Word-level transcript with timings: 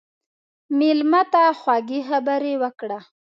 مېلمه 0.79 1.21
ته 1.33 1.43
خوږې 1.59 1.99
خبرې 2.09 2.53
وکړه. 2.61 2.99